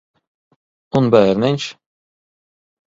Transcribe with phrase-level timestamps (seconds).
[1.01, 1.71] Un bērniņš?